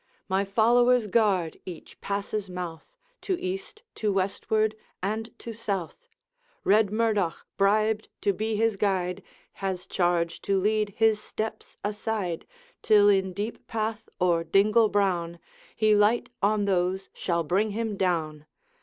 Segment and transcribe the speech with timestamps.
[0.27, 6.07] My followers guard each pass's mouth, To east, to westward, and to south;
[6.63, 9.21] Red Murdoch, bribed to be his guide,
[9.61, 12.47] Has charge to lead his steps aside,
[12.81, 15.37] Till in deep path or dingle brown
[15.75, 18.47] He light on those shall bring him clown.